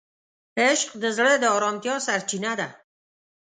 عشق 0.65 0.89
د 1.01 1.03
زړه 1.17 1.33
د 1.39 1.45
آرامتیا 1.55 1.95
سرچینه 2.05 2.51
ده. 2.59 2.67